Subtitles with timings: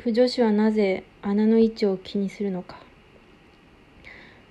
[0.00, 2.78] 不女子はなぜ穴の位置を気にするのか。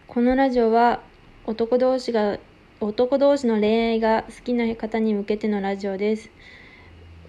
[0.06, 1.02] このラジオは
[1.46, 2.38] 男同士が
[2.82, 6.30] 男同士の恋愛が好きな方に向けてのラジオです。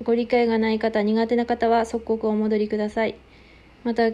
[0.02, 3.14] ご理解がない方苦手な方は即刻お戻りください。
[3.84, 4.10] また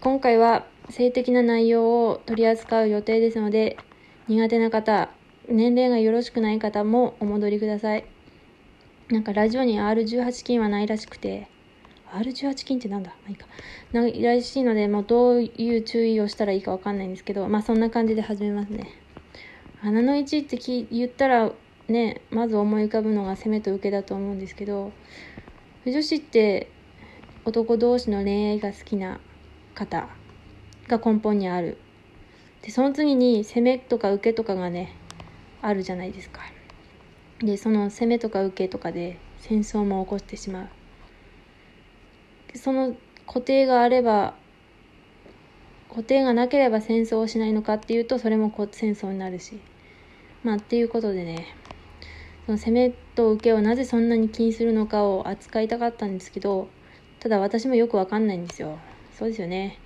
[0.00, 3.78] 今回は性的な内容を取り扱う予定ですので
[4.28, 5.08] 苦手な方
[5.48, 8.04] 年齢がよろしくない方もお戻りください。
[9.08, 11.48] なんかラジオに R18 金はないらしくて。
[12.18, 13.10] R18 金ってなんだ？
[13.10, 13.46] まあいいか。
[13.92, 18.90] ないらしいので、もうどういう注意をしたらいいかわかんないんですけど、まあそんな感じで始めますね。
[19.82, 20.56] 穴の位置って
[20.90, 21.52] 言ったら、
[21.88, 24.92] ね、まず思い浮かぶのが攻めと受けだと思うんですけど、
[25.84, 26.70] 不女子って
[27.44, 29.20] 男同士の恋愛が好きな
[29.74, 30.08] 方
[30.88, 31.78] が根本にある。
[32.62, 34.94] で、その次に攻めとか受けとかがね、
[35.62, 36.40] あるじゃないですか。
[37.38, 40.68] で、その攻めとか受けとかで戦争も起こしてしまう。
[42.56, 42.96] その
[43.26, 44.34] 固定があれば
[45.88, 49.60] 固定がなければ戦争をしないのかっていうとそれも戦争になるし。
[50.46, 51.48] まあっていうことでね
[52.46, 56.68] その攻めと受けをなぜそんなに気にするのかを扱いたかったんですけど
[57.18, 58.78] ただ私もよくわかんないんですよ。
[59.18, 59.80] そうですよね、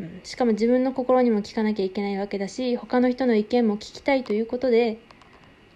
[0.00, 4.98] うん、しかも自分の心にも聞かなきゃいけないわけだし他の人の意見も聞きたいということで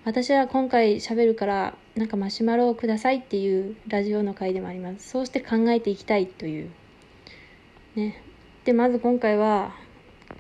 [0.04, 5.08] 私は今回喋るからなんかマシュマロをくださいっていうラジオの回でもあります。
[5.08, 6.70] そうして考えていきたいという。
[7.94, 8.20] ね。
[8.64, 9.76] で、まず今回は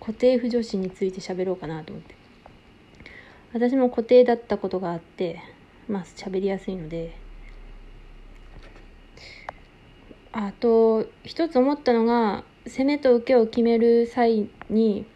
[0.00, 2.16] 固定不女子について喋ろうかなと思って。
[3.52, 5.40] 私も固定だったことがあって、
[5.88, 7.16] まあ喋りやすいので。
[10.32, 15.06] あと、一つ思ったのが、攻めと受けを決める際に、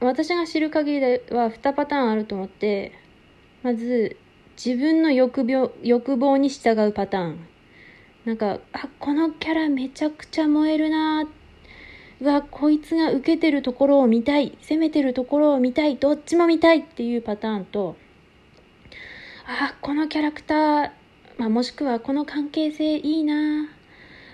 [0.00, 2.92] 私が知る限りでは2パターンあると思って、
[3.62, 4.16] まず、
[4.56, 7.46] 自分の欲望欲望に従うパターン。
[8.24, 11.28] なんか、あ、このキャラめちゃくちゃ燃えるな
[12.20, 14.56] うわ、こいつが受けてるところを見たい。
[14.62, 15.96] 攻めてるところを見たい。
[15.96, 17.96] どっちも見たいっていうパターンと、
[19.46, 20.90] あ、このキャラクター、
[21.36, 23.68] まあ、もしくはこの関係性いいな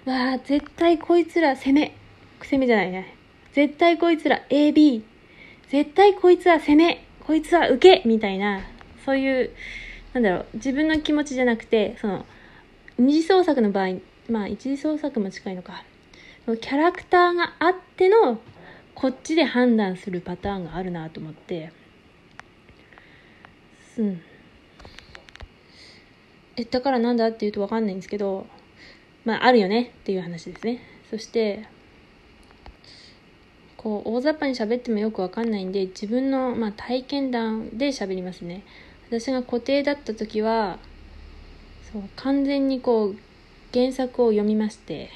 [0.06, 1.96] うわ、絶対こいつら攻め。
[2.42, 3.16] 攻めじゃないね。
[3.52, 5.02] 絶対こいつら AB。
[5.68, 7.04] 絶対こいつは攻め。
[7.26, 8.60] こいつは受けみたいな、
[9.04, 9.50] そういう
[10.12, 12.26] なんだろう、自分の気持ちじゃなくて、その、
[12.98, 15.84] 二次創作の場合、まあ一次創作も近いのか。
[16.60, 18.42] キャラクターがあっての、
[18.94, 21.72] こっちで判断するパターンがあるなと思って、
[23.96, 24.22] うん。
[26.56, 28.50] え、だからなんだって言うとわかんないんですけど、
[29.24, 30.82] まああるよねっていう話ですね。
[31.10, 31.68] そして、
[33.76, 38.66] こう、大雑把に喋ってもよくわかんないんで、自分の、まあ、体験談で喋りますね。
[39.10, 40.78] 私が固定だった時は
[41.92, 43.16] そう完全にこう
[43.74, 45.10] 原作を読みまして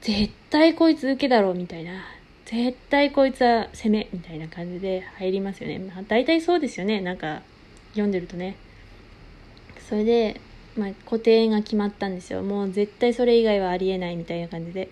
[0.00, 2.02] 絶対こいつ受けだろうみたいな
[2.50, 7.00] 絶対こいつは攻めみたいな感じで入りますよね、まあ、大体そうですよね。
[7.00, 7.42] なんか
[7.90, 8.56] 読んでるとね。
[9.88, 10.40] それで、
[10.76, 12.42] まあ、固定が決まったんですよ。
[12.42, 14.90] もう絶対それ以外はありえないみたいな感じで。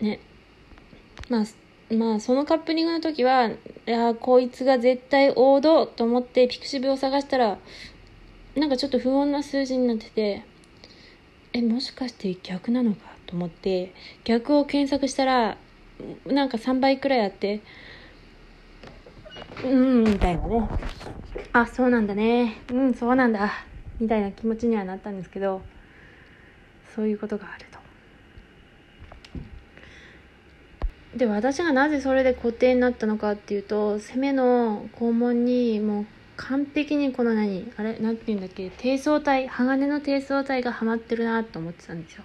[0.00, 0.18] ね。
[1.28, 1.44] まあ
[1.90, 7.58] まあそのカップリングの時は、いやこいつが絶対王道と思ってピクシブを探したら、
[8.56, 10.42] なんかちょっと不穏な数字になってて、
[11.52, 13.92] え、もしかして逆なのかと思って、
[14.24, 15.56] 逆を検索したら、
[16.26, 17.60] なんか3倍くらいあって、
[19.62, 20.68] うん、みたいなね。
[21.52, 22.56] あ、そうなんだね。
[22.70, 23.52] うん、そうなんだ。
[24.00, 25.62] みたいな気持ちにはなったんですけど、
[26.94, 27.78] そういうことがあると。
[31.16, 36.06] で私がなぜそれで固定になったのかっていうと攻めの肛門にもう
[36.36, 42.24] 完璧にこの何あれ何て言うんだっけ低層体鋼の低層体がはまってるなと思ってたんですよ。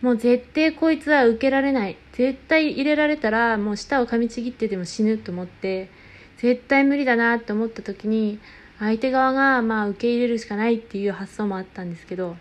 [0.00, 1.96] もう絶対こいつは受けられない。
[2.12, 5.90] 絶対入れられたらもう舌を噛みちぎってでも死ぬと思って
[6.38, 8.38] 絶対無理だなと思った時に
[8.78, 12.34] 相手側がまあ受け入れるしかないっていう発想もあったんですけどっ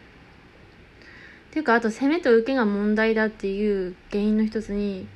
[1.52, 5.08] ていうかあと攻めと受けが問題だっていう原因の一つに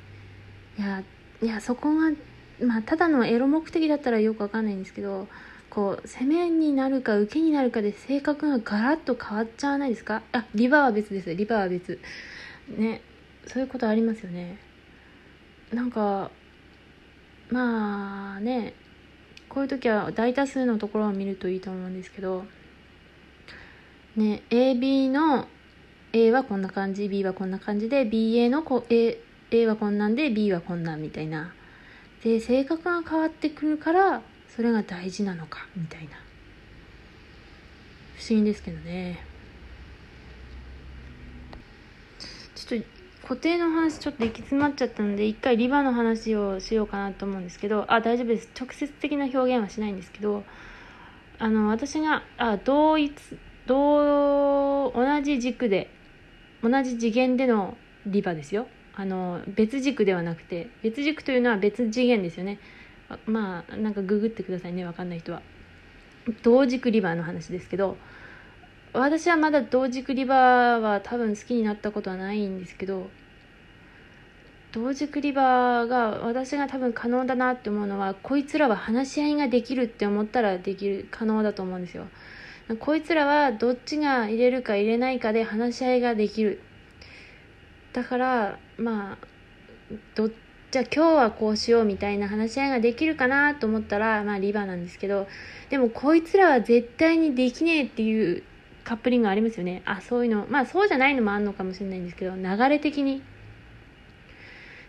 [0.78, 1.02] いや
[1.42, 2.10] いやそこが
[2.64, 5.28] まあただのエロ目的だったらよくわかんないんですけど
[5.70, 10.22] こう攻めになるか受けになるかで性格がガラッと変わっちゃわないですか？
[10.32, 11.34] あリバーは別です。
[11.34, 11.98] リバーは別。
[12.68, 13.02] ね。
[13.46, 14.58] そういうことありますよね。
[15.72, 16.30] なんか
[17.50, 18.74] まあね。
[19.48, 22.44] こういう時は大多数のところを見るといいと思うんですけど
[24.16, 24.42] ね。
[24.50, 25.46] AB の
[26.12, 29.18] A はこんな感じ B はこんな感じで BA のこ A
[29.56, 31.54] A はこんなんで B はこんなんみたいな。
[32.24, 36.10] で性格が変わってくるからそれが大事なのかみたいな。
[38.16, 39.24] 不思議ですけどね。
[42.56, 42.86] ちょっと
[43.22, 48.48] 固定の話ちょっと行き詰まっちゃったので一回リバの話をしようかなと思うんですけどあ大丈夫です。
[48.58, 50.42] 直接的な表現はしないんですけど
[51.38, 53.12] あの私があ同一
[53.66, 55.90] 同同じ軸で
[56.60, 58.66] 同じ次元でのリバですよ。
[58.96, 62.58] あの別軸ではなくて別軸というのは別次元ですよね。
[63.26, 65.42] まあなんかググってくださいね分かんない人は。
[66.42, 67.96] 同軸リバーの話ですけど
[68.94, 73.10] 私はまだ同軸リバーは多分好きになったことはないんですけど
[74.72, 82.06] 同軸リバーが私が多分可能だなって思うのはこいつらは話し合いができるって思ったらできる可能だと思うんですよ。
[82.80, 86.60] こいつらはどっちが入れるか入れないかで話し合いができる。
[87.94, 89.26] だからまあ
[90.16, 90.28] ど
[90.72, 95.28] じゃあ今日はこうしようみたいな話し合いができるかなと思ったらまあリバーなんですけど
[95.70, 98.42] でもこいつらは絶対にできねえっていう
[98.82, 99.82] カップリングありますよね。
[99.86, 103.18] あそういうのまあそうじゃないのもあるのかもしれないんですけど流れ的に。
[103.18, 103.20] っ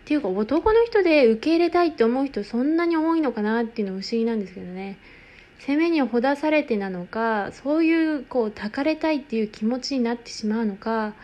[0.04, 4.98] ていうか男の人で受け入れたいって思う人そんなに多いのかなっていうのは不思議なんですけどね。
[5.60, 11.14] 攻めにほだされてなのかそういうこう抱かれたいっていう気持ちになってしまうのか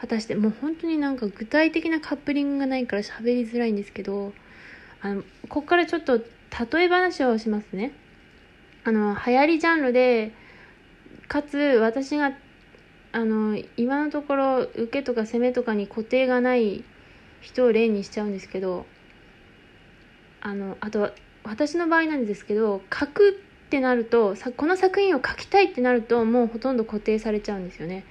[0.00, 4.32] 果たしてもう本当になんか具体的なカップリングがないから喋りづらいんですけど
[5.00, 7.92] あのここからちょっと例え話をしますね
[8.84, 10.32] あの流行りジャンルで
[11.28, 12.32] かつ私が
[13.12, 16.84] あの今のところ受けとか攻めとかに固定がない
[17.40, 18.86] 人を例にしちゃうんですけど
[20.40, 21.10] あのあと
[21.44, 28.04] 私の場合なんですけど書くってなるとこの作品を書きたいってなるともうほとんど固定されちゃうんですよね。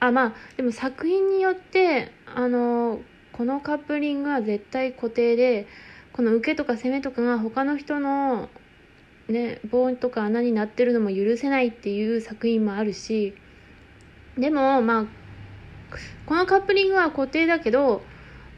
[0.00, 3.00] あまあでも作品によってあの
[3.32, 5.66] このカップリングは絶対固定で
[6.12, 8.48] この受けとか攻めとかが他の人の
[9.26, 13.34] ね、棒とか穴になってるのも許せないっていう作品もあるし
[14.36, 15.04] でもまあ
[16.26, 18.02] このカップリングは固定だけど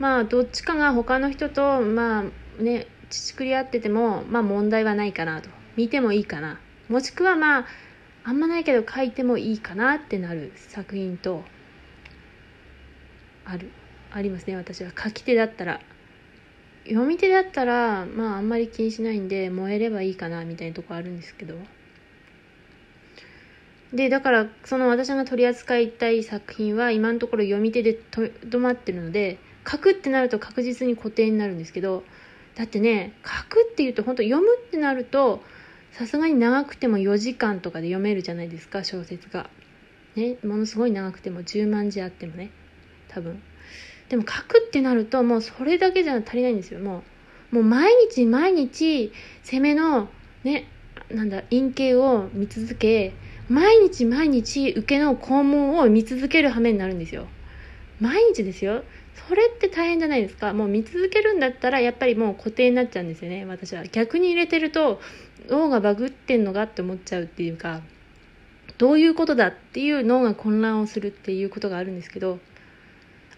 [0.01, 2.25] まあどっちかが他の人とま
[2.59, 5.49] あね乳くり合っててもまあ問題はないかなと。
[5.77, 6.59] 見てもいいかな。
[6.89, 7.67] もしくはまあ
[8.29, 11.45] あんまないけど書いてもいいかなってなる作品と
[13.45, 13.71] ある
[14.11, 14.57] ありますね。
[14.57, 14.91] 私は。
[14.91, 15.81] 書き手だったら。
[16.89, 21.55] 読み手だったらまああんまり気にしないんで燃えればいいかなみたいなとこあるんですけど。
[23.93, 32.03] でだからその私が取り扱いたい作品は今のところ読み手でとどまってるので書くってなると確実に固定になるんですけど。
[32.57, 35.43] だってね書くっていうと本当読むってなると
[35.97, 39.49] さすがに長くても4時間とかで読めるじゃないですか小説が。
[40.15, 42.51] ねものすごい長くても10万字あってもね
[43.09, 43.43] 多分。
[44.11, 47.03] でも書くってなるともうそれだけじゃ足りないんですよも
[47.53, 49.11] うもう毎日毎日
[49.43, 50.09] 攻めの
[50.45, 50.69] ね
[51.11, 53.15] なんだ陰形を見続け
[53.49, 57.27] 毎日毎日受けの肛門を見続ける羽目になるんですよ
[58.01, 58.85] 毎日ですよ。
[59.29, 60.53] それって大変じゃないですか。
[60.53, 63.45] もう見続けるんだったらやっぱりもう固定になっちゃうんですよね。
[63.47, 63.85] 私は。
[63.87, 65.01] 逆に入れてると
[65.49, 67.81] 脳がバグってんのかって思っちゃうっていうか
[68.79, 72.39] どういうことだっていう脳が混乱をするっていうことがあるんですけど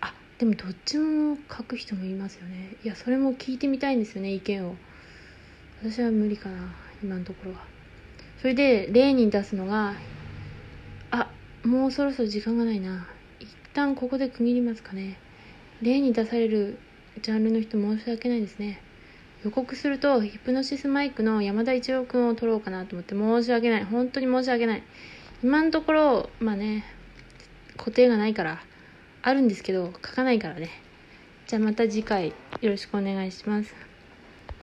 [0.01, 2.77] あでもどっちも書く人もいますよね。
[2.85, 4.77] いやそれも聞いてみたいんですよね意見を。
[5.83, 7.59] 私は無理かな今のところは。
[8.41, 9.95] それで例に出すのが
[11.11, 11.31] あ
[11.65, 13.07] もうそろそろ時間がないな。
[13.75, 15.19] 旦ここで区切りますかね。
[15.83, 16.79] 例に出される
[17.23, 18.81] ジャンルの人申し訳ないですね。
[19.45, 23.85] 予告するとヒプノシスマイクの山田一郎君を撮ろうかなと思って申し訳ない。
[23.85, 24.83] 本当に申し訳ない。
[25.43, 26.85] 今のところまあね
[27.77, 28.61] 固定がないから
[29.23, 30.71] あるんですけど書かないからね。
[31.47, 33.88] じゃあまた次回よろしくお願いします。